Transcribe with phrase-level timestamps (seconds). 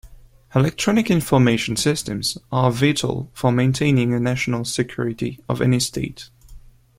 [0.55, 6.31] Electronic information systems are vital for maintaining a national security of any state.